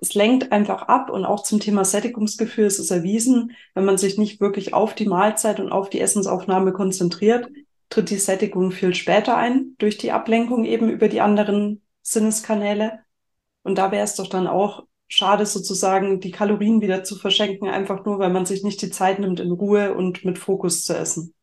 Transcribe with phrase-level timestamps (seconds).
[0.00, 4.16] es lenkt einfach ab und auch zum Thema Sättigungsgefühl ist es erwiesen, wenn man sich
[4.16, 7.48] nicht wirklich auf die Mahlzeit und auf die Essensaufnahme konzentriert,
[7.90, 13.00] tritt die Sättigung viel später ein, durch die Ablenkung eben über die anderen Sinneskanäle.
[13.62, 18.04] Und da wäre es doch dann auch schade, sozusagen die Kalorien wieder zu verschenken, einfach
[18.04, 21.34] nur, weil man sich nicht die Zeit nimmt, in Ruhe und mit Fokus zu essen.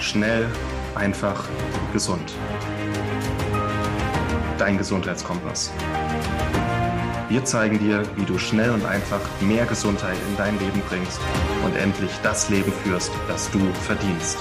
[0.00, 0.46] Schnell,
[0.94, 1.48] einfach,
[1.92, 2.34] gesund.
[4.58, 5.72] Dein Gesundheitskompass.
[7.30, 11.18] Wir zeigen dir, wie du schnell und einfach mehr Gesundheit in dein Leben bringst
[11.64, 14.36] und endlich das Leben führst, das du verdienst.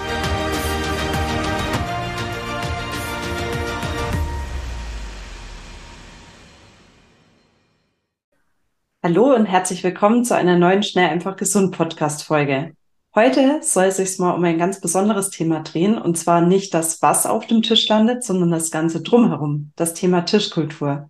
[9.02, 12.74] Hallo und herzlich willkommen zu einer neuen Schnell einfach gesund Podcast Folge.
[13.16, 17.02] Heute soll es sich mal um ein ganz besonderes Thema drehen und zwar nicht das,
[17.02, 21.10] was auf dem Tisch landet, sondern das Ganze drumherum, das Thema Tischkultur.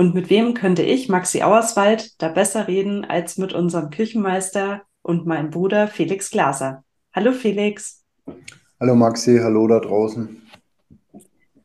[0.00, 5.26] Und mit wem könnte ich, Maxi Auerswald, da besser reden als mit unserem Küchenmeister und
[5.26, 6.84] meinem Bruder Felix Glaser.
[7.12, 8.02] Hallo Felix.
[8.80, 10.40] Hallo Maxi, hallo da draußen.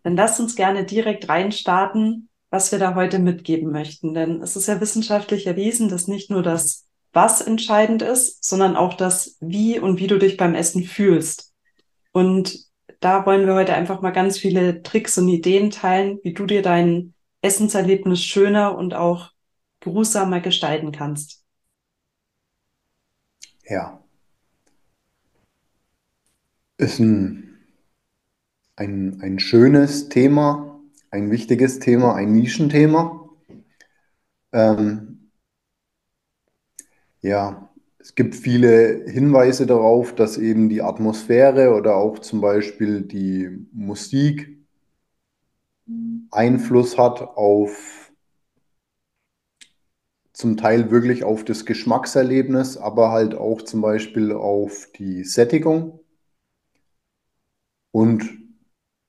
[0.04, 4.14] Dann lasst uns gerne direkt reinstarten was wir da heute mitgeben möchten.
[4.14, 8.96] Denn es ist ja wissenschaftlich erwiesen, dass nicht nur das Was entscheidend ist, sondern auch
[8.96, 11.54] das Wie und wie du dich beim Essen fühlst.
[12.12, 12.66] Und
[13.00, 16.62] da wollen wir heute einfach mal ganz viele Tricks und Ideen teilen, wie du dir
[16.62, 17.15] dein
[17.46, 19.32] Essenserlebnis schöner und auch
[19.80, 21.44] geruhsamer gestalten kannst.
[23.70, 24.02] Ja.
[26.78, 27.60] Ist ein,
[28.76, 33.30] ein, ein schönes Thema, ein wichtiges Thema, ein Nischenthema.
[34.52, 35.30] Ähm,
[37.22, 43.68] ja, es gibt viele Hinweise darauf, dass eben die Atmosphäre oder auch zum Beispiel die
[43.72, 44.65] Musik
[46.32, 48.12] Einfluss hat auf
[50.34, 56.00] zum Teil wirklich auf das Geschmackserlebnis, aber halt auch zum Beispiel auf die Sättigung.
[57.92, 58.30] Und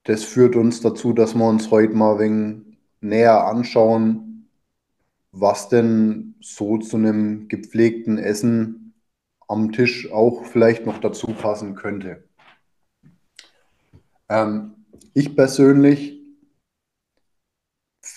[0.04, 4.48] das führt uns dazu, dass wir uns heute mal ein wenig näher anschauen,
[5.32, 8.94] was denn so zu einem gepflegten Essen
[9.48, 12.24] am Tisch auch vielleicht noch dazu passen könnte.
[14.28, 16.15] Ähm, ich persönlich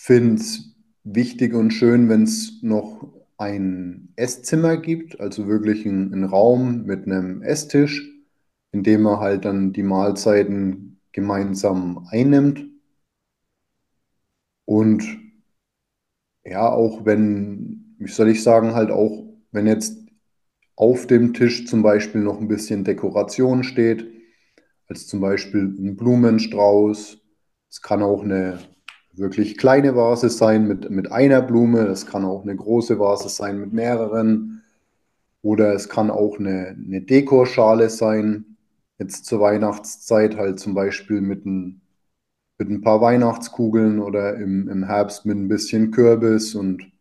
[0.09, 6.85] finde es wichtig und schön, wenn es noch ein Esszimmer gibt, also wirklich einen Raum
[6.85, 8.09] mit einem Esstisch,
[8.71, 12.65] in dem man halt dann die Mahlzeiten gemeinsam einnimmt.
[14.65, 15.05] Und
[16.43, 19.95] ja, auch wenn, wie soll ich sagen, halt auch, wenn jetzt
[20.75, 24.07] auf dem Tisch zum Beispiel noch ein bisschen Dekoration steht,
[24.87, 27.19] als zum Beispiel ein Blumenstrauß.
[27.69, 28.57] Es kann auch eine
[29.19, 31.81] wirklich kleine Vase sein mit, mit einer Blume.
[31.87, 34.63] Es kann auch eine große Vase sein mit mehreren.
[35.41, 38.49] Oder es kann auch eine, eine Dekorschale sein
[38.99, 41.81] jetzt zur Weihnachtszeit halt zum Beispiel mit ein,
[42.59, 46.91] mit ein paar Weihnachtskugeln oder im, im Herbst mit ein bisschen Kürbis und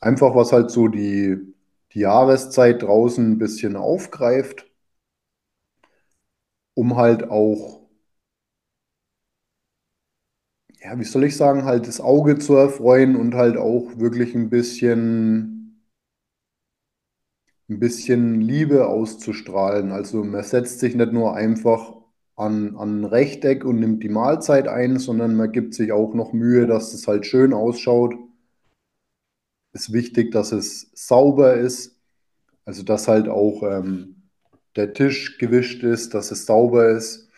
[0.00, 1.38] einfach was halt so die,
[1.92, 4.66] die Jahreszeit draußen ein bisschen aufgreift,
[6.74, 7.83] um halt auch,
[10.84, 14.50] ja, wie soll ich sagen, halt das Auge zu erfreuen und halt auch wirklich ein
[14.50, 15.80] bisschen
[17.70, 19.90] ein bisschen Liebe auszustrahlen.
[19.90, 21.94] Also man setzt sich nicht nur einfach
[22.36, 26.34] an, an ein Rechteck und nimmt die Mahlzeit ein, sondern man gibt sich auch noch
[26.34, 28.14] Mühe, dass es halt schön ausschaut.
[29.72, 31.98] Ist wichtig, dass es sauber ist,
[32.66, 34.24] also dass halt auch ähm,
[34.76, 37.30] der Tisch gewischt ist, dass es sauber ist.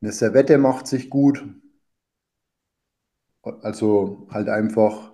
[0.00, 1.44] Eine Servette macht sich gut.
[3.62, 5.12] Also halt einfach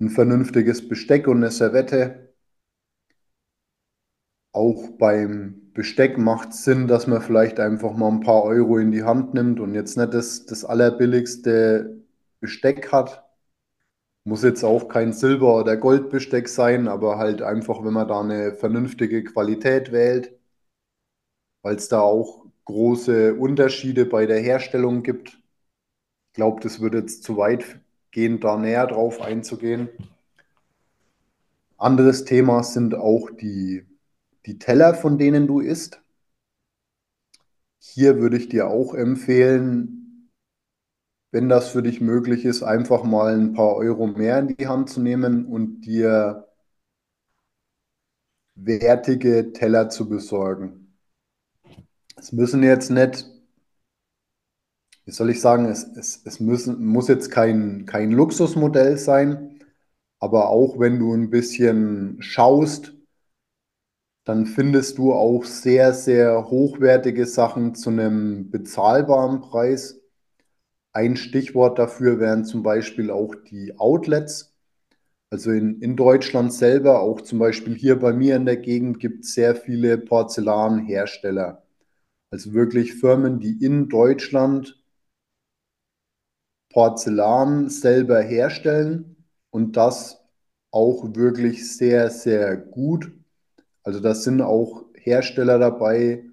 [0.00, 2.34] ein vernünftiges Besteck und eine Servette
[4.52, 8.90] auch beim Besteck macht es Sinn, dass man vielleicht einfach mal ein paar Euro in
[8.92, 12.02] die Hand nimmt und jetzt nicht das, das allerbilligste
[12.40, 13.24] Besteck hat.
[14.24, 18.54] Muss jetzt auch kein Silber- oder Goldbesteck sein, aber halt einfach, wenn man da eine
[18.54, 20.32] vernünftige Qualität wählt,
[21.62, 25.39] weil es da auch große Unterschiede bei der Herstellung gibt.
[26.40, 27.80] Glaube, das würde jetzt zu weit
[28.12, 29.90] gehen, da näher drauf einzugehen.
[31.76, 33.84] Anderes Thema sind auch die
[34.46, 36.00] die Teller, von denen du isst.
[37.78, 40.30] Hier würde ich dir auch empfehlen,
[41.30, 44.88] wenn das für dich möglich ist, einfach mal ein paar Euro mehr in die Hand
[44.88, 46.48] zu nehmen und dir
[48.54, 50.96] wertige Teller zu besorgen.
[52.16, 53.39] Es müssen jetzt nicht,
[55.10, 59.58] wie soll ich sagen, es, es, es müssen, muss jetzt kein, kein Luxusmodell sein,
[60.20, 62.94] aber auch wenn du ein bisschen schaust,
[64.24, 70.00] dann findest du auch sehr, sehr hochwertige Sachen zu einem bezahlbaren Preis.
[70.92, 74.54] Ein Stichwort dafür wären zum Beispiel auch die Outlets.
[75.30, 79.24] Also in, in Deutschland selber, auch zum Beispiel hier bei mir in der Gegend, gibt
[79.24, 81.64] es sehr viele Porzellanhersteller.
[82.30, 84.79] Also wirklich Firmen, die in Deutschland
[86.70, 89.16] Porzellan selber herstellen
[89.50, 90.22] und das
[90.70, 93.12] auch wirklich sehr, sehr gut.
[93.82, 96.24] Also da sind auch Hersteller dabei,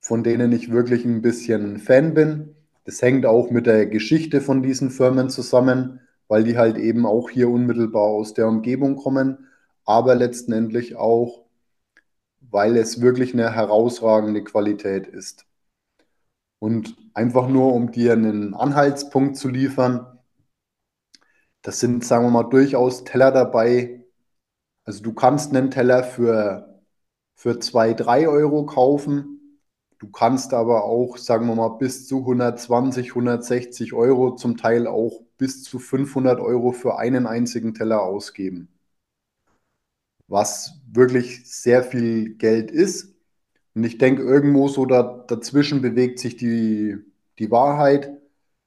[0.00, 2.54] von denen ich wirklich ein bisschen Fan bin.
[2.84, 7.30] Das hängt auch mit der Geschichte von diesen Firmen zusammen, weil die halt eben auch
[7.30, 9.48] hier unmittelbar aus der Umgebung kommen,
[9.84, 11.44] aber letztendlich auch,
[12.40, 15.46] weil es wirklich eine herausragende Qualität ist.
[16.58, 20.06] Und einfach nur, um dir einen Anhaltspunkt zu liefern,
[21.62, 24.04] das sind, sagen wir mal, durchaus Teller dabei.
[24.84, 26.80] Also du kannst einen Teller für,
[27.36, 29.60] für 2, 3 Euro kaufen.
[29.98, 35.22] Du kannst aber auch, sagen wir mal, bis zu 120, 160 Euro, zum Teil auch
[35.38, 38.68] bis zu 500 Euro für einen einzigen Teller ausgeben.
[40.28, 43.14] Was wirklich sehr viel Geld ist.
[43.74, 46.96] Und ich denke, irgendwo so da, dazwischen bewegt sich die,
[47.38, 48.10] die Wahrheit.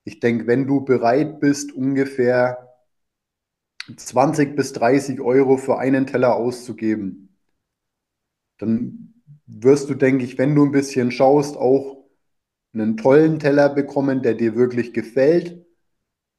[0.05, 2.73] Ich denke, wenn du bereit bist, ungefähr
[3.95, 7.37] 20 bis 30 Euro für einen Teller auszugeben,
[8.57, 9.13] dann
[9.45, 12.05] wirst du, denke ich, wenn du ein bisschen schaust, auch
[12.73, 15.65] einen tollen Teller bekommen, der dir wirklich gefällt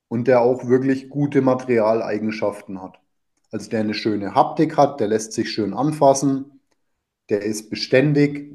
[0.08, 2.99] und der auch wirklich gute Materialeigenschaften hat.
[3.52, 6.53] Also der eine schöne Haptik hat, der lässt sich schön anfassen,
[7.29, 8.55] der ist beständig,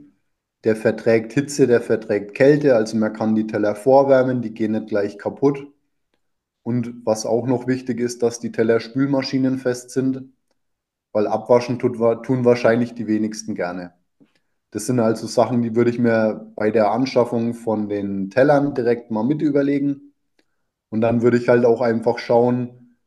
[0.63, 4.87] der verträgt Hitze, der verträgt Kälte, also man kann die Teller vorwärmen, die gehen nicht
[4.87, 5.67] gleich kaputt.
[6.63, 10.33] Und was auch noch wichtig ist, dass die Teller spülmaschinenfest sind,
[11.13, 13.93] weil abwaschen tut, tun wahrscheinlich die wenigsten gerne.
[14.71, 19.09] Das sind also Sachen, die würde ich mir bei der Anschaffung von den Tellern direkt
[19.09, 20.13] mal mit überlegen.
[20.89, 22.97] Und dann würde ich halt auch einfach schauen,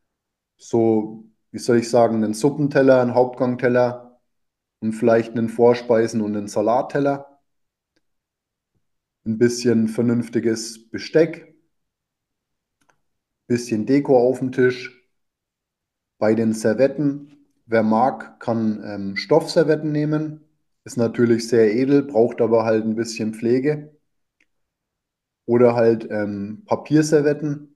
[0.57, 4.12] so, wie soll ich sagen, einen Suppenteller, einen Hauptgangteller
[4.83, 7.39] und vielleicht einen Vorspeisen- und einen Salatteller.
[9.25, 11.55] Ein bisschen vernünftiges Besteck,
[13.47, 15.07] bisschen Deko auf dem Tisch.
[16.17, 20.41] Bei den Servetten, wer mag, kann ähm, Stoffservetten nehmen.
[20.83, 23.95] Ist natürlich sehr edel, braucht aber halt ein bisschen Pflege.
[25.45, 27.73] Oder halt ähm, Papierservetten.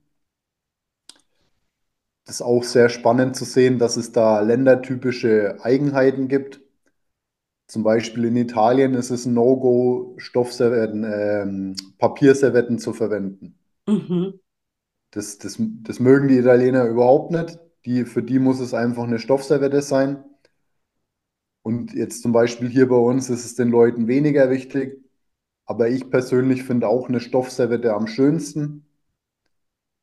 [2.26, 6.67] Das ist auch sehr spannend zu sehen, dass es da ländertypische Eigenheiten gibt.
[7.68, 13.58] Zum Beispiel in Italien ist es ein No-Go, Stoffservetten, ähm, Papierservetten zu verwenden.
[13.86, 14.40] Mhm.
[15.10, 17.58] Das, das, das mögen die Italiener überhaupt nicht.
[17.84, 20.24] Die, für die muss es einfach eine Stoffservette sein.
[21.62, 25.04] Und jetzt zum Beispiel hier bei uns ist es den Leuten weniger wichtig.
[25.66, 28.86] Aber ich persönlich finde auch eine Stoffservette am schönsten.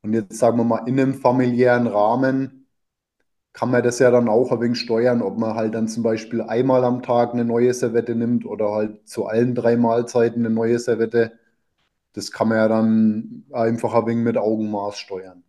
[0.03, 2.64] Und jetzt sagen wir mal, in einem familiären Rahmen
[3.56, 6.42] kann man das ja dann auch ein wenig steuern, ob man halt dann zum Beispiel
[6.44, 10.80] einmal am Tag eine neue Servette nimmt oder halt zu allen drei Mahlzeiten eine neue
[10.80, 11.34] Servette
[12.16, 15.44] das kann man ja dann einfach ein wenig mit Augenmaß steuern.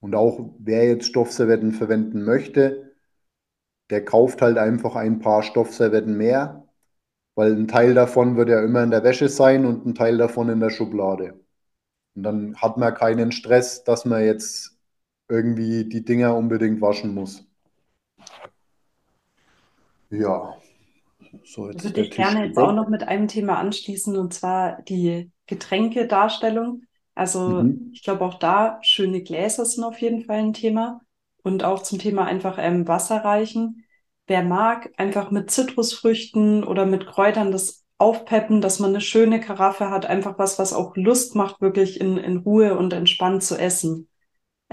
[0.00, 2.94] Und auch wer jetzt Stoffservetten verwenden möchte,
[3.90, 6.68] der kauft halt einfach ein paar Stoffservetten mehr,
[7.34, 10.50] weil ein Teil davon wird ja immer in der Wäsche sein und ein Teil davon
[10.50, 11.40] in der Schublade.
[12.14, 14.78] Und dann hat man keinen Stress, dass man jetzt
[15.32, 17.46] irgendwie die Dinger unbedingt waschen muss.
[20.10, 20.56] Ja.
[21.44, 25.30] So, jetzt würde ich gerne jetzt auch noch mit einem Thema anschließen und zwar die
[25.46, 26.82] Getränkedarstellung.
[27.14, 27.90] Also mhm.
[27.94, 31.00] ich glaube auch da schöne Gläser sind auf jeden Fall ein Thema
[31.42, 33.84] und auch zum Thema einfach ähm, Wasser reichen.
[34.26, 39.88] Wer mag, einfach mit Zitrusfrüchten oder mit Kräutern das aufpeppen, dass man eine schöne Karaffe
[39.88, 44.08] hat, einfach was, was auch Lust macht, wirklich in, in Ruhe und entspannt zu essen.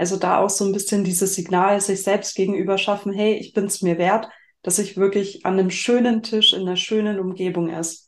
[0.00, 3.82] Also da auch so ein bisschen dieses Signal sich selbst gegenüber schaffen, hey, ich bin's
[3.82, 4.30] mir wert,
[4.62, 8.04] dass ich wirklich an einem schönen Tisch in einer schönen Umgebung esse.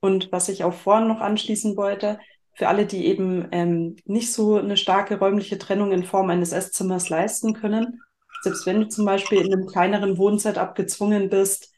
[0.00, 2.18] Und was ich auch vorhin noch anschließen wollte,
[2.52, 7.08] für alle, die eben ähm, nicht so eine starke räumliche Trennung in Form eines Esszimmers
[7.08, 8.02] leisten können,
[8.42, 11.71] selbst wenn du zum Beispiel in einem kleineren Wohnsetup gezwungen bist,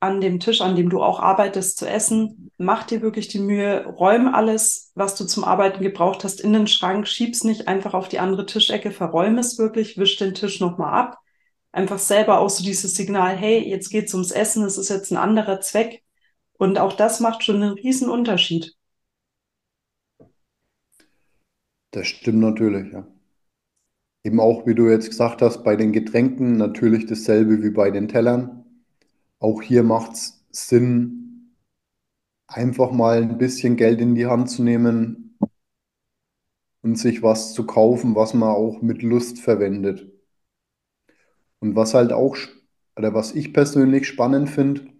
[0.00, 3.86] an dem Tisch, an dem du auch arbeitest, zu essen, mach dir wirklich die Mühe,
[3.86, 8.08] räum alles, was du zum Arbeiten gebraucht hast, in den Schrank, schieb's nicht einfach auf
[8.08, 11.18] die andere Tischecke, verräume es wirklich, wisch den Tisch nochmal ab
[11.72, 15.16] einfach selber auch so dieses Signal, hey, jetzt geht's ums Essen, es ist jetzt ein
[15.16, 16.02] anderer Zweck.
[16.58, 18.74] Und auch das macht schon einen riesen Unterschied.
[21.92, 23.06] Das stimmt natürlich, ja.
[24.22, 28.08] Eben auch, wie du jetzt gesagt hast, bei den Getränken natürlich dasselbe wie bei den
[28.08, 28.59] Tellern.
[29.40, 31.56] Auch hier macht es Sinn,
[32.46, 35.36] einfach mal ein bisschen Geld in die Hand zu nehmen
[36.82, 40.12] und sich was zu kaufen, was man auch mit Lust verwendet.
[41.60, 42.36] Und was halt auch,
[42.96, 44.92] oder was ich persönlich spannend finde,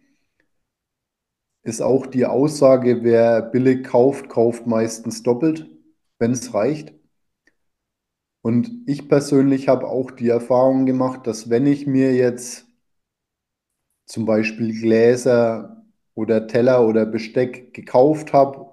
[1.62, 5.70] ist auch die Aussage, wer billig kauft, kauft meistens doppelt,
[6.18, 6.94] wenn es reicht.
[8.42, 12.66] Und ich persönlich habe auch die Erfahrung gemacht, dass wenn ich mir jetzt
[14.10, 15.84] zum Beispiel Gläser
[16.16, 18.66] oder Teller oder Besteck gekauft habe,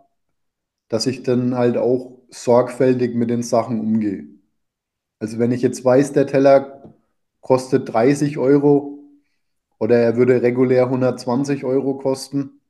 [0.89, 4.27] dass ich dann halt auch sorgfältig mit den Sachen umgehe.
[5.19, 6.93] Also wenn ich jetzt weiß, der Teller
[7.41, 8.99] kostet 30 Euro
[9.79, 12.61] oder er würde regulär 120 Euro kosten,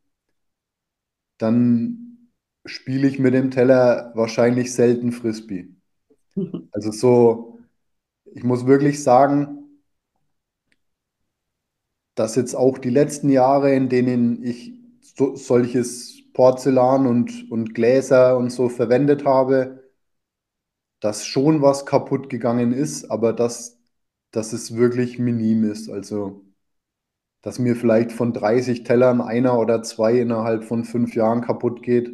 [1.38, 2.30] dann
[2.66, 5.70] spiele ich mit dem Teller wahrscheinlich selten Frisbee.
[6.72, 7.60] Also so,
[8.26, 9.57] ich muss wirklich sagen,
[12.18, 18.38] dass jetzt auch die letzten Jahre, in denen ich so, solches Porzellan und, und Gläser
[18.38, 19.84] und so verwendet habe,
[21.00, 23.80] dass schon was kaputt gegangen ist, aber dass,
[24.32, 25.90] dass es wirklich minim ist.
[25.90, 26.44] Also,
[27.42, 32.12] dass mir vielleicht von 30 Tellern einer oder zwei innerhalb von fünf Jahren kaputt geht.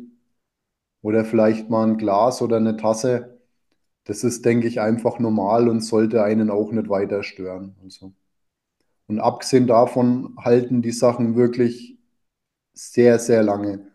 [1.02, 3.40] Oder vielleicht mal ein Glas oder eine Tasse.
[4.06, 7.76] Das ist, denke ich, einfach normal und sollte einen auch nicht weiter stören.
[7.84, 8.14] Also.
[9.08, 11.98] Und abgesehen davon halten die Sachen wirklich
[12.74, 13.88] sehr, sehr lange.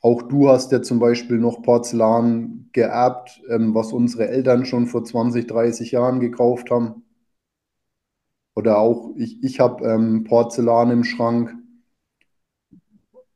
[0.00, 5.04] Auch du hast ja zum Beispiel noch Porzellan geerbt, ähm, was unsere Eltern schon vor
[5.04, 7.04] 20, 30 Jahren gekauft haben.
[8.54, 11.54] Oder auch ich, ich habe ähm, Porzellan im Schrank,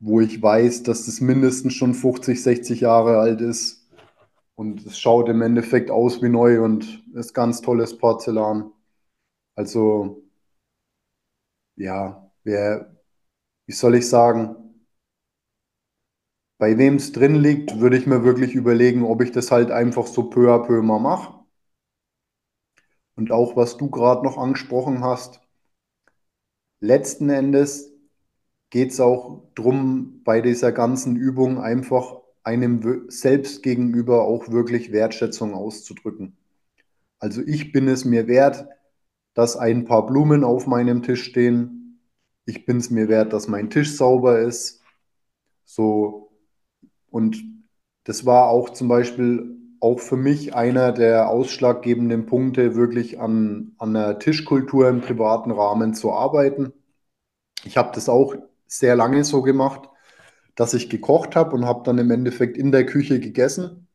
[0.01, 3.89] wo ich weiß, dass das mindestens schon 50, 60 Jahre alt ist.
[4.57, 8.73] Und es schaut im Endeffekt aus wie neu und ist ganz tolles Porzellan.
[9.55, 10.26] Also,
[11.77, 12.95] ja, wer,
[13.67, 14.57] wie soll ich sagen,
[16.59, 20.07] bei wem es drin liegt, würde ich mir wirklich überlegen, ob ich das halt einfach
[20.07, 21.33] so peu à peu mal mache.
[23.17, 25.41] Und auch was du gerade noch angesprochen hast,
[26.81, 27.93] letzten Endes
[28.71, 35.55] geht es auch darum, bei dieser ganzen Übung einfach einem selbst gegenüber auch wirklich Wertschätzung
[35.55, 36.37] auszudrücken.
[37.19, 38.67] Also ich bin es mir wert,
[39.37, 42.01] dass ein paar Blumen auf meinem Tisch stehen.
[42.47, 44.83] Ich bin es mir wert, dass mein Tisch sauber ist.
[45.67, 46.33] So,
[47.11, 47.45] und
[48.05, 53.93] das war auch zum Beispiel auch für mich einer der ausschlaggebenden Punkte, wirklich an, an
[53.93, 56.73] der Tischkultur im privaten Rahmen zu arbeiten.
[57.65, 59.91] Ich habe das auch sehr lange so gemacht,
[60.55, 63.87] dass ich gekocht habe und habe dann im Endeffekt in der Küche gegessen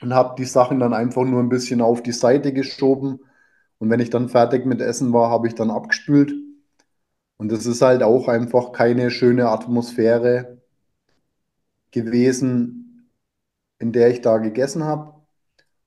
[0.00, 3.20] und habe die Sachen dann einfach nur ein bisschen auf die Seite geschoben.
[3.78, 6.32] Und wenn ich dann fertig mit Essen war, habe ich dann abgespült.
[7.36, 10.62] Und das ist halt auch einfach keine schöne Atmosphäre
[11.90, 13.10] gewesen,
[13.78, 15.14] in der ich da gegessen habe.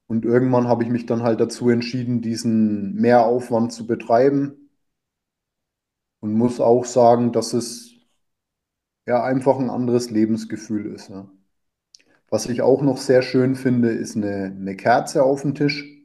[0.07, 4.69] Und irgendwann habe ich mich dann halt dazu entschieden, diesen Mehraufwand zu betreiben.
[6.19, 7.93] Und muss auch sagen, dass es
[9.05, 11.09] ja einfach ein anderes Lebensgefühl ist.
[11.09, 11.29] Ja.
[12.29, 15.98] Was ich auch noch sehr schön finde, ist eine, eine Kerze auf dem Tisch.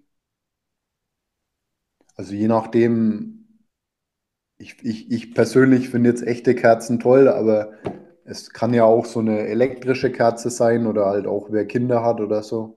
[2.16, 3.44] Also je nachdem,
[4.58, 7.72] ich, ich, ich persönlich finde jetzt echte Kerzen toll, aber
[8.24, 12.20] es kann ja auch so eine elektrische Kerze sein oder halt auch wer Kinder hat
[12.20, 12.76] oder so.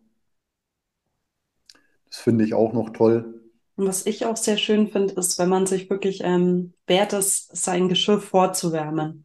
[2.09, 3.41] Das finde ich auch noch toll.
[3.75, 7.55] Und was ich auch sehr schön finde, ist, wenn man sich wirklich ähm, wert ist,
[7.55, 9.23] sein Geschirr vorzuwärmen.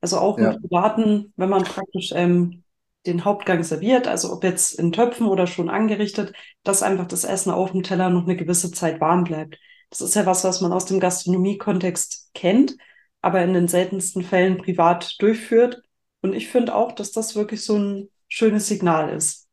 [0.00, 2.61] Also auch im Ja, Privaten, wenn man praktisch ähm,
[3.06, 6.32] den Hauptgang serviert, also ob jetzt in Töpfen oder schon angerichtet,
[6.62, 9.58] dass einfach das Essen auf dem Teller noch eine gewisse Zeit warm bleibt.
[9.90, 12.76] Das ist ja was, was man aus dem Gastronomie-Kontext kennt,
[13.20, 15.82] aber in den seltensten Fällen privat durchführt.
[16.22, 19.48] Und ich finde auch, dass das wirklich so ein schönes Signal ist.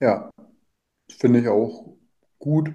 [0.00, 0.30] ja,
[1.10, 1.96] finde ich auch
[2.38, 2.72] gut,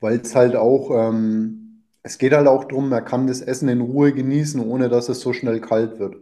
[0.00, 3.80] weil es halt auch, ähm, es geht halt auch darum, man kann das Essen in
[3.82, 6.16] Ruhe genießen, ohne dass es so schnell kalt wird.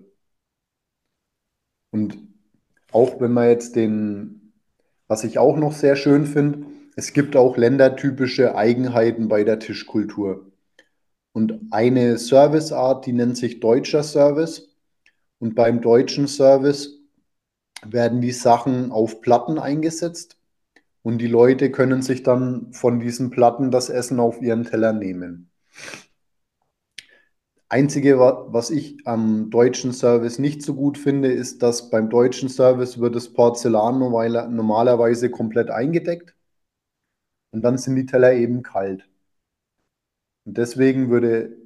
[1.90, 2.18] Und
[2.92, 4.52] auch wenn man jetzt den,
[5.06, 6.66] was ich auch noch sehr schön finde,
[6.96, 10.50] es gibt auch ländertypische Eigenheiten bei der Tischkultur.
[11.32, 14.76] Und eine Serviceart, die nennt sich deutscher Service.
[15.38, 16.98] Und beim deutschen Service
[17.86, 20.36] werden die Sachen auf Platten eingesetzt
[21.02, 25.50] und die Leute können sich dann von diesen Platten das Essen auf ihren Teller nehmen.
[27.70, 32.98] Einzige, was ich am deutschen Service nicht so gut finde, ist, dass beim deutschen Service
[32.98, 36.34] wird das Porzellan normalerweise komplett eingedeckt
[37.50, 39.06] und dann sind die Teller eben kalt.
[40.46, 41.58] Und deswegen würde,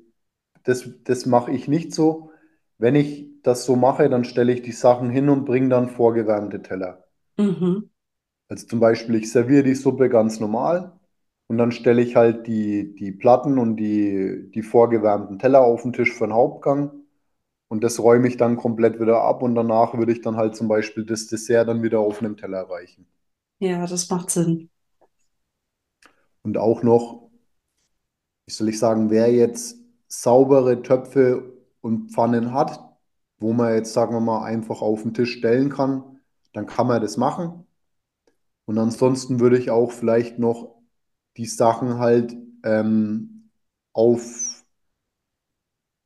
[0.64, 2.32] das, das mache ich nicht so.
[2.78, 6.62] Wenn ich das so mache, dann stelle ich die Sachen hin und bringe dann vorgewärmte
[6.62, 7.04] Teller.
[7.36, 7.90] Mhm.
[8.48, 10.98] Also zum Beispiel, ich serviere die Suppe ganz normal
[11.52, 15.92] und dann stelle ich halt die, die Platten und die, die vorgewärmten Teller auf den
[15.92, 16.92] Tisch für den Hauptgang.
[17.68, 20.66] Und das räume ich dann komplett wieder ab und danach würde ich dann halt zum
[20.66, 23.06] Beispiel das Dessert dann wieder auf einem Teller reichen.
[23.60, 24.68] Ja, das macht Sinn.
[26.42, 27.28] Und auch noch,
[28.46, 29.76] wie soll ich sagen, wer jetzt
[30.08, 32.80] saubere Töpfe und Pfannen hat,
[33.40, 36.18] wo man jetzt, sagen wir mal, einfach auf den Tisch stellen kann,
[36.54, 37.66] dann kann man das machen.
[38.64, 40.81] Und ansonsten würde ich auch vielleicht noch
[41.36, 43.50] die Sachen halt ähm,
[43.92, 44.64] auf,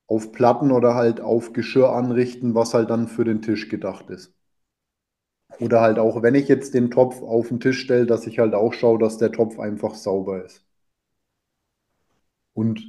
[0.08, 4.32] auf Platten oder halt auf Geschirr anrichten, was halt dann für den Tisch gedacht ist.
[5.60, 8.54] Oder halt auch, wenn ich jetzt den Topf auf den Tisch stelle, dass ich halt
[8.54, 10.64] auch schaue, dass der Topf einfach sauber ist.
[12.54, 12.82] Und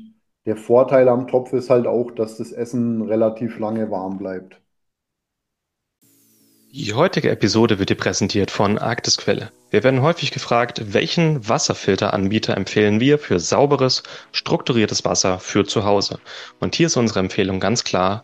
[0.45, 4.61] der Vorteil am Topf ist halt auch, dass das Essen relativ lange warm bleibt.
[6.73, 9.51] Die heutige Episode wird dir präsentiert von Arktisquelle.
[9.69, 16.19] Wir werden häufig gefragt, welchen Wasserfilteranbieter empfehlen wir für sauberes, strukturiertes Wasser für zu Hause.
[16.59, 18.23] Und hier ist unsere Empfehlung ganz klar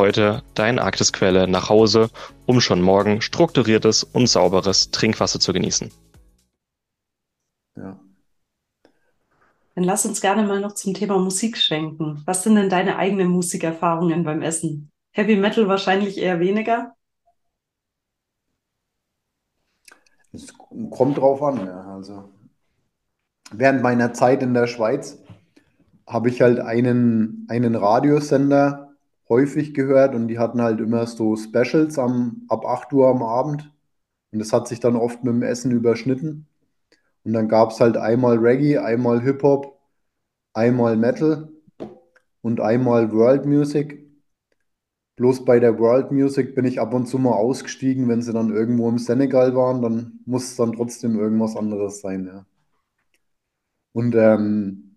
[0.01, 2.09] heute dein Arktisquelle Quelle nach Hause,
[2.47, 5.91] um schon morgen strukturiertes und sauberes Trinkwasser zu genießen.
[7.77, 7.99] Ja.
[9.75, 12.23] Dann lass uns gerne mal noch zum Thema Musik schwenken.
[12.25, 14.91] Was sind denn deine eigenen Musikerfahrungen beim Essen?
[15.11, 16.95] Heavy Metal wahrscheinlich eher weniger?
[20.33, 20.51] Es
[20.89, 21.93] kommt drauf an, ja.
[21.93, 22.33] Also
[23.51, 25.19] während meiner Zeit in der Schweiz
[26.07, 28.90] habe ich halt einen, einen Radiosender
[29.31, 33.71] häufig gehört und die hatten halt immer so Specials am, ab 8 Uhr am Abend.
[34.31, 36.47] Und das hat sich dann oft mit dem Essen überschnitten.
[37.23, 39.79] Und dann gab es halt einmal Reggae, einmal Hip-Hop,
[40.53, 41.49] einmal Metal
[42.41, 44.05] und einmal World Music.
[45.15, 48.53] Bloß bei der World Music bin ich ab und zu mal ausgestiegen, wenn sie dann
[48.53, 52.45] irgendwo im Senegal waren, dann muss es dann trotzdem irgendwas anderes sein, ja.
[53.93, 54.90] Und ähm,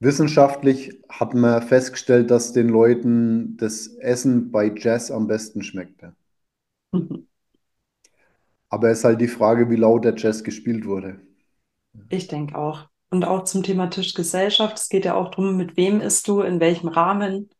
[0.00, 6.02] Wissenschaftlich hat man festgestellt, dass den Leuten das Essen bei Jazz am besten schmeckt.
[6.92, 7.26] Mhm.
[8.70, 11.20] Aber es ist halt die Frage, wie laut der Jazz gespielt wurde.
[12.08, 12.88] Ich denke auch.
[13.10, 14.78] Und auch zum Thema Tischgesellschaft.
[14.78, 17.50] Es geht ja auch darum, mit wem isst du, in welchem Rahmen.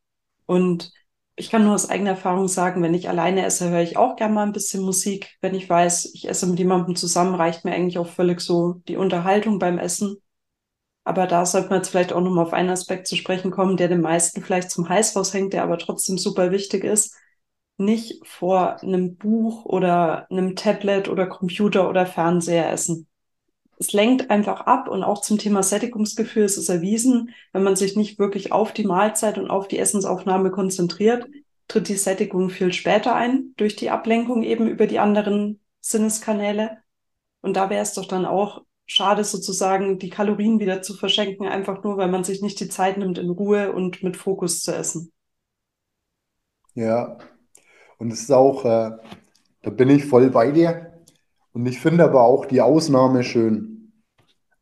[0.47, 0.93] Und
[1.35, 4.35] ich kann nur aus eigener Erfahrung sagen, wenn ich alleine esse, höre ich auch gerne
[4.35, 5.37] mal ein bisschen Musik.
[5.41, 8.97] Wenn ich weiß, ich esse mit jemandem zusammen, reicht mir eigentlich auch völlig so die
[8.97, 10.17] Unterhaltung beim Essen.
[11.05, 13.89] Aber da sollte man jetzt vielleicht auch nochmal auf einen Aspekt zu sprechen kommen, der
[13.89, 17.15] den meisten vielleicht zum Hals raushängt, der aber trotzdem super wichtig ist.
[17.79, 23.09] Nicht vor einem Buch oder einem Tablet oder Computer oder Fernseher essen.
[23.79, 27.97] Es lenkt einfach ab und auch zum Thema Sättigungsgefühl ist es erwiesen, wenn man sich
[27.97, 31.27] nicht wirklich auf die Mahlzeit und auf die Essensaufnahme konzentriert,
[31.67, 36.77] tritt die Sättigung viel später ein, durch die Ablenkung eben über die anderen Sinneskanäle.
[37.41, 41.85] Und da wäre es doch dann auch schade sozusagen, die Kalorien wieder zu verschenken, einfach
[41.85, 45.13] nur, weil man sich nicht die Zeit nimmt, in Ruhe und mit Fokus zu essen.
[46.75, 47.19] Ja,
[47.99, 48.93] und es ist auch, äh,
[49.63, 50.93] da bin ich voll bei dir.
[51.53, 53.93] Und ich finde aber auch die Ausnahme schön.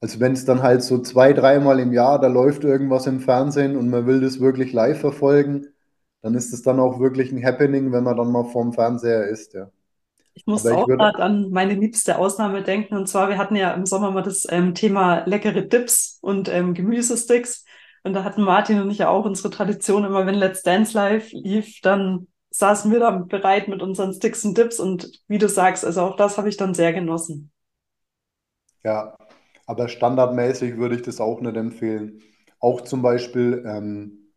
[0.00, 3.76] Also wenn es dann halt so zwei, dreimal im Jahr, da läuft irgendwas im Fernsehen
[3.76, 5.68] und man will das wirklich live verfolgen,
[6.22, 9.54] dann ist es dann auch wirklich ein Happening, wenn man dann mal vorm Fernseher ist,
[9.54, 9.70] ja.
[10.38, 12.96] Ich muss auch gerade an meine liebste Ausnahme denken.
[12.96, 16.74] Und zwar, wir hatten ja im Sommer mal das ähm, Thema leckere Dips und ähm,
[16.74, 17.64] Gemüsesticks.
[18.04, 21.32] Und da hatten Martin und ich ja auch unsere Tradition, immer wenn Let's Dance Live
[21.32, 24.78] lief, dann saßen wir da bereit mit unseren Sticks und Dips.
[24.78, 27.50] Und wie du sagst, also auch das habe ich dann sehr genossen.
[28.84, 29.16] Ja,
[29.66, 32.22] aber standardmäßig würde ich das auch nicht empfehlen.
[32.60, 34.30] Auch zum Beispiel ähm,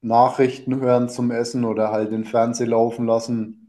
[0.00, 3.60] Nachrichten hören zum Essen oder halt den Fernseher laufen lassen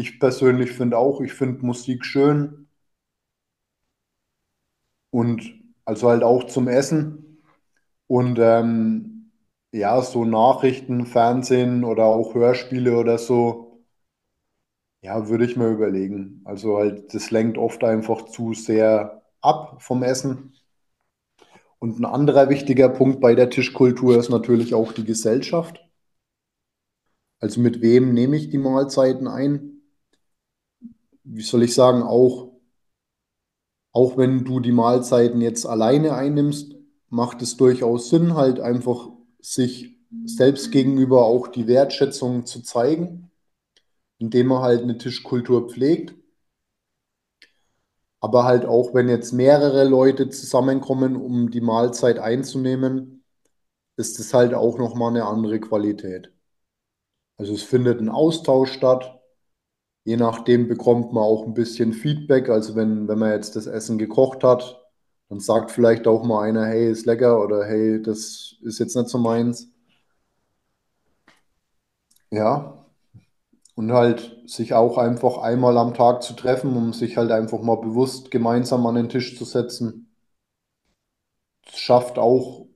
[0.00, 2.68] ich persönlich finde auch, ich finde Musik schön
[5.10, 5.42] und
[5.84, 7.38] also halt auch zum Essen.
[8.08, 9.32] Und ähm,
[9.72, 13.82] ja, so Nachrichten, Fernsehen oder auch Hörspiele oder so,
[15.02, 16.40] ja, würde ich mir überlegen.
[16.44, 20.54] Also halt, das lenkt oft einfach zu sehr ab vom Essen.
[21.80, 25.80] Und ein anderer wichtiger Punkt bei der Tischkultur ist natürlich auch die Gesellschaft.
[27.38, 29.69] Also mit wem nehme ich die Mahlzeiten ein?
[31.24, 32.52] Wie soll ich sagen, auch,
[33.92, 36.74] auch wenn du die Mahlzeiten jetzt alleine einnimmst,
[37.08, 39.08] macht es durchaus Sinn, halt einfach
[39.40, 43.30] sich selbst gegenüber auch die Wertschätzung zu zeigen,
[44.18, 46.14] indem man halt eine Tischkultur pflegt.
[48.20, 53.24] Aber halt auch, wenn jetzt mehrere Leute zusammenkommen, um die Mahlzeit einzunehmen,
[53.96, 56.32] ist es halt auch nochmal eine andere Qualität.
[57.38, 59.19] Also es findet ein Austausch statt.
[60.04, 62.48] Je nachdem bekommt man auch ein bisschen Feedback.
[62.50, 64.78] Also wenn, wenn man jetzt das Essen gekocht hat,
[65.28, 69.08] dann sagt vielleicht auch mal einer, hey, ist lecker oder hey, das ist jetzt nicht
[69.08, 69.68] so meins.
[72.32, 72.86] Ja,
[73.76, 77.76] und halt sich auch einfach einmal am Tag zu treffen, um sich halt einfach mal
[77.76, 80.08] bewusst gemeinsam an den Tisch zu setzen.
[81.64, 82.66] Das schafft auch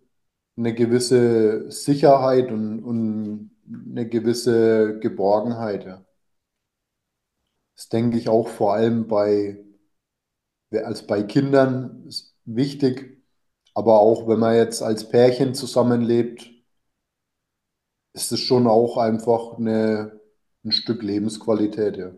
[0.56, 3.52] eine gewisse Sicherheit und, und
[3.90, 5.84] eine gewisse Geborgenheit.
[5.86, 6.03] Ja.
[7.76, 9.64] Das denke ich auch vor allem bei,
[10.72, 13.22] als bei Kindern ist wichtig,
[13.74, 16.50] aber auch wenn man jetzt als Pärchen zusammenlebt,
[18.12, 20.20] ist es schon auch einfach eine,
[20.64, 21.96] ein Stück Lebensqualität.
[21.96, 22.12] Ja.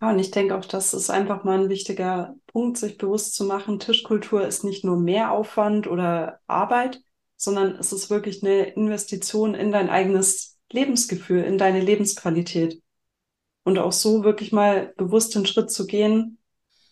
[0.00, 3.44] Ja, und ich denke auch, das ist einfach mal ein wichtiger Punkt, sich bewusst zu
[3.44, 3.80] machen.
[3.80, 7.02] Tischkultur ist nicht nur mehr Aufwand oder Arbeit,
[7.36, 12.80] sondern es ist wirklich eine Investition in dein eigenes Lebensgefühl, in deine Lebensqualität.
[13.68, 16.38] Und auch so wirklich mal bewusst den Schritt zu gehen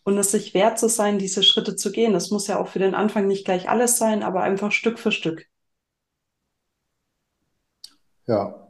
[0.05, 2.13] und es sich wert zu sein, diese Schritte zu gehen.
[2.13, 5.11] Das muss ja auch für den Anfang nicht gleich alles sein, aber einfach Stück für
[5.11, 5.47] Stück.
[8.27, 8.69] Ja,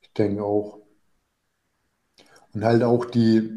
[0.00, 0.78] ich denke auch.
[2.52, 3.50] Und halt auch die,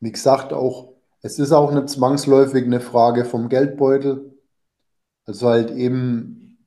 [0.00, 4.40] wie gesagt, auch, es ist auch nicht zwangsläufig eine Frage vom Geldbeutel.
[5.26, 6.66] Also halt eben,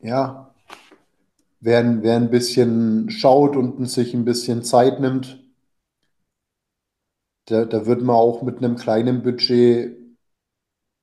[0.00, 0.49] ja,
[1.60, 5.38] wer, wer ein bisschen schaut und sich ein bisschen Zeit nimmt,
[7.46, 9.94] da, da wird man auch mit einem kleinen Budget,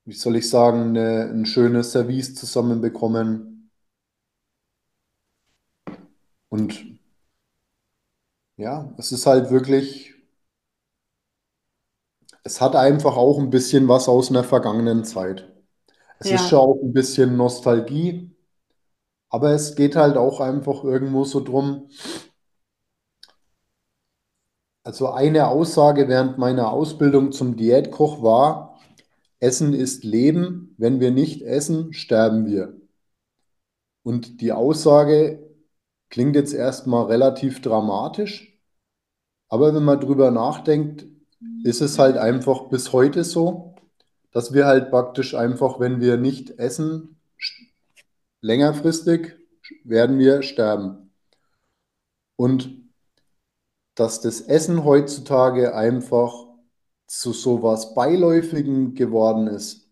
[0.05, 3.69] wie soll ich sagen, eine, ein schönes Service zusammenbekommen.
[6.49, 6.73] Und
[8.57, 10.13] ja, es ist halt wirklich,
[12.43, 15.51] es hat einfach auch ein bisschen was aus einer vergangenen Zeit.
[16.19, 18.31] Es ist schon Ja, auch ein bisschen Nostalgie,
[19.29, 21.89] aber es geht halt auch einfach irgendwo so drum.
[24.83, 28.79] Also eine Aussage während meiner Ausbildung zum Diätkoch war,
[29.39, 32.79] Essen ist Leben, wenn wir nicht essen, sterben wir.
[34.03, 35.53] Und die Aussage
[36.09, 38.57] klingt jetzt erstmal relativ dramatisch,
[39.49, 41.05] aber wenn man drüber nachdenkt,
[41.63, 43.75] ist es halt einfach bis heute so,
[44.31, 47.16] dass wir halt praktisch einfach, wenn wir nicht essen,
[48.41, 49.35] längerfristig
[49.83, 51.11] werden wir sterben.
[52.35, 52.87] Und
[53.95, 56.45] dass das Essen heutzutage einfach
[57.07, 59.89] zu sowas Beiläufigem geworden ist.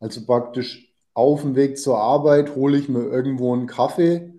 [0.00, 4.38] Also praktisch auf dem Weg zur Arbeit hole ich mir irgendwo einen Kaffee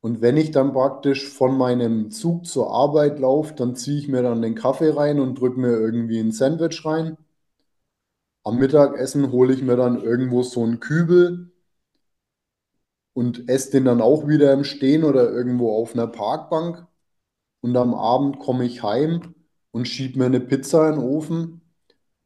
[0.00, 4.22] und wenn ich dann praktisch von meinem Zug zur Arbeit laufe, dann ziehe ich mir
[4.22, 7.16] dann den Kaffee rein und drücke mir irgendwie ein Sandwich rein.
[8.44, 11.52] Am Mittagessen hole ich mir dann irgendwo so einen Kübel
[13.18, 16.86] und esse den dann auch wieder im Stehen oder irgendwo auf einer Parkbank.
[17.60, 19.34] Und am Abend komme ich heim
[19.72, 21.60] und schiebe mir eine Pizza in den Ofen.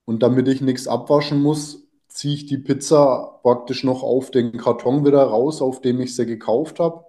[0.04, 5.06] Und damit ich nichts abwaschen muss, ziehe ich die Pizza praktisch noch auf den Karton
[5.06, 7.06] wieder raus, auf dem ich sie gekauft habe.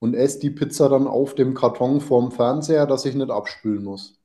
[0.00, 4.18] Und esse die Pizza dann auf dem Karton vorm Fernseher, dass ich nicht abspülen muss.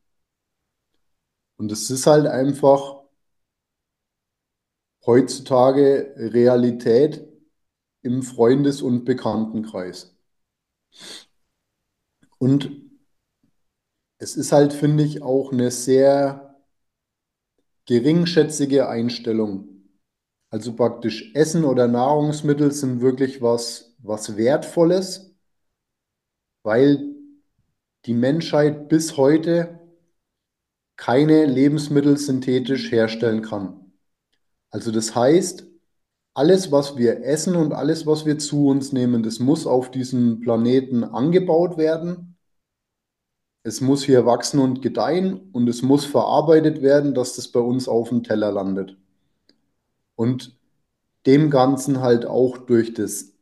[1.58, 3.04] Und es ist halt einfach
[5.06, 7.30] heutzutage Realität
[8.02, 10.16] im Freundes- und Bekanntenkreis.
[12.38, 12.72] Und
[14.18, 16.62] es ist halt, finde ich, auch eine sehr
[17.86, 19.70] geringschätzige Einstellung.
[20.50, 25.36] Also praktisch Essen oder Nahrungsmittel sind wirklich was, was Wertvolles,
[26.64, 27.16] weil
[28.06, 29.80] die Menschheit bis heute
[30.96, 33.94] keine Lebensmittel synthetisch herstellen kann.
[34.70, 35.69] Also das heißt,
[36.34, 40.40] alles, was wir essen und alles, was wir zu uns nehmen, das muss auf diesem
[40.42, 42.38] Planeten angebaut werden.
[43.64, 47.88] Es muss hier wachsen und gedeihen und es muss verarbeitet werden, dass das bei uns
[47.88, 48.98] auf dem Teller landet.
[50.16, 50.58] und
[51.26, 53.34] dem Ganzen halt auch durch das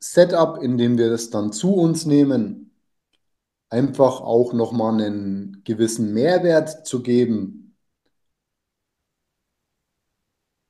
[0.00, 2.72] Setup, in dem wir das dann zu uns nehmen,
[3.70, 7.67] einfach auch nochmal einen gewissen Mehrwert zu geben.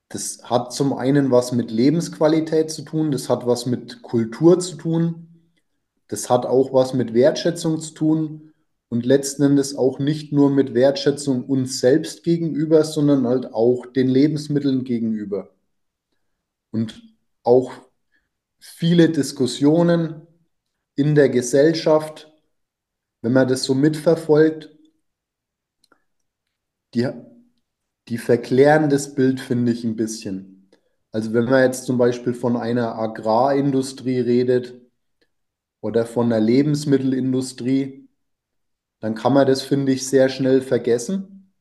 [0.09, 4.75] Das hat zum einen was mit Lebensqualität zu tun, das hat was mit Kultur zu
[4.75, 5.51] tun,
[6.07, 8.53] das hat auch was mit Wertschätzung zu tun
[8.89, 14.09] und letzten Endes auch nicht nur mit Wertschätzung uns selbst gegenüber, sondern halt auch den
[14.09, 15.51] Lebensmitteln gegenüber.
[16.71, 17.03] Und
[17.43, 17.71] auch
[18.59, 20.25] viele Diskussionen
[20.95, 22.33] in der Gesellschaft,
[23.21, 24.75] wenn man das so mitverfolgt,
[26.95, 27.07] die,
[28.09, 30.69] die verklären das Bild, finde ich, ein bisschen.
[31.11, 34.81] Also wenn man jetzt zum Beispiel von einer Agrarindustrie redet
[35.81, 38.09] oder von einer Lebensmittelindustrie,
[38.99, 41.53] dann kann man das, finde ich, sehr schnell vergessen.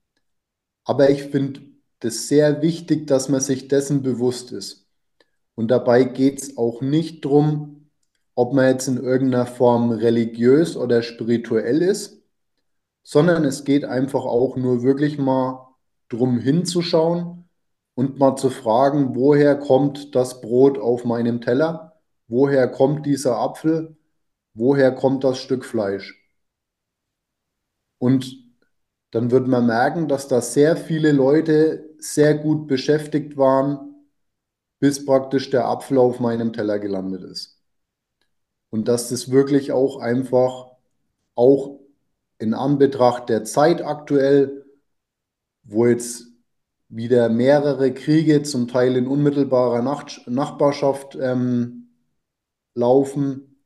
[0.84, 1.60] Aber ich finde
[2.00, 4.88] das sehr wichtig, dass man sich dessen bewusst ist.
[5.54, 7.90] Und dabei geht es auch nicht darum,
[8.34, 12.22] ob man jetzt in irgendeiner Form religiös oder spirituell ist,
[13.02, 15.67] sondern es geht einfach auch nur wirklich mal
[16.08, 17.48] darum hinzuschauen
[17.94, 22.00] und mal zu fragen, woher kommt das Brot auf meinem Teller?
[22.28, 23.96] Woher kommt dieser Apfel?
[24.54, 26.14] Woher kommt das Stück Fleisch?
[27.98, 28.36] Und
[29.10, 33.88] dann wird man merken, dass da sehr viele Leute sehr gut beschäftigt waren
[34.80, 37.60] bis praktisch der Apfel auf meinem Teller gelandet ist.
[38.70, 40.72] Und dass das wirklich auch einfach,
[41.34, 41.80] auch
[42.38, 44.66] in Anbetracht der Zeit aktuell,
[45.68, 46.26] wo jetzt
[46.88, 51.90] wieder mehrere Kriege, zum Teil in unmittelbarer Nach Nachbarschaft ähm,
[52.74, 53.62] laufen,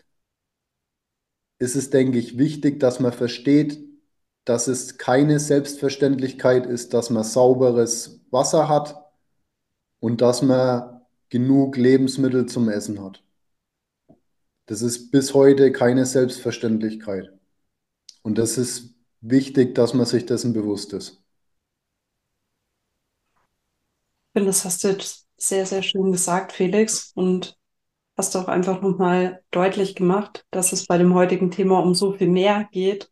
[1.59, 3.79] ist es, denke ich, wichtig, dass man versteht,
[4.45, 9.01] dass es keine Selbstverständlichkeit ist, dass man sauberes Wasser hat
[10.01, 13.23] und dass man genug Lebensmittel zum Essen hat.
[14.67, 17.33] Das ist bis heute keine Selbstverständlichkeit.
[18.23, 21.23] Und das ist wichtig, dass man sich dessen bewusst ist.
[24.21, 27.13] Ich finde, das hast du jetzt sehr, sehr schön gesagt, Felix.
[27.15, 27.57] Und
[28.17, 32.29] hast auch einfach nochmal deutlich gemacht, dass es bei dem heutigen Thema um so viel
[32.29, 33.11] mehr geht.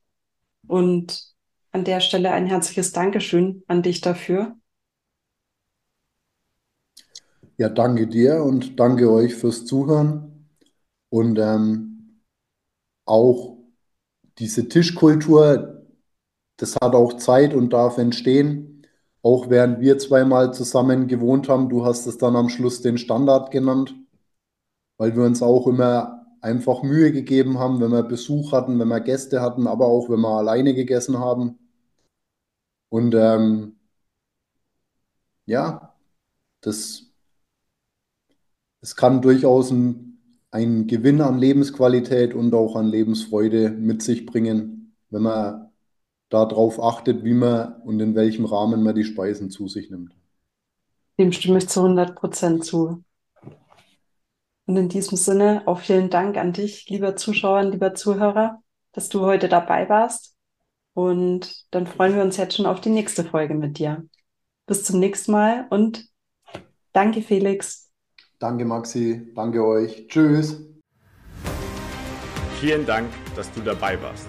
[0.66, 1.24] Und
[1.72, 4.56] an der Stelle ein herzliches Dankeschön an dich dafür.
[7.56, 10.48] Ja, danke dir und danke euch fürs Zuhören.
[11.10, 12.22] Und ähm,
[13.04, 13.58] auch
[14.38, 15.84] diese Tischkultur,
[16.56, 18.79] das hat auch Zeit und darf entstehen.
[19.22, 23.50] Auch während wir zweimal zusammen gewohnt haben, du hast es dann am Schluss den Standard
[23.50, 23.94] genannt,
[24.98, 29.00] weil wir uns auch immer einfach Mühe gegeben haben, wenn wir Besuch hatten, wenn wir
[29.00, 31.58] Gäste hatten, aber auch wenn wir alleine gegessen haben.
[32.88, 33.76] Und ähm,
[35.46, 35.94] ja,
[36.60, 37.10] das
[38.82, 40.18] es kann durchaus ein,
[40.50, 45.69] einen Gewinn an Lebensqualität und auch an Lebensfreude mit sich bringen, wenn man
[46.30, 50.14] darauf achtet, wie man und in welchem Rahmen man die Speisen zu sich nimmt.
[51.18, 53.04] Dem stimme ich zu 100 Prozent zu.
[54.66, 58.62] Und in diesem Sinne auch vielen Dank an dich, lieber Zuschauer, lieber Zuhörer,
[58.92, 60.36] dass du heute dabei warst.
[60.94, 64.06] Und dann freuen wir uns jetzt schon auf die nächste Folge mit dir.
[64.66, 66.06] Bis zum nächsten Mal und
[66.92, 67.90] danke, Felix.
[68.38, 69.32] Danke, Maxi.
[69.34, 70.06] Danke euch.
[70.08, 70.64] Tschüss.
[72.60, 74.28] Vielen Dank, dass du dabei warst.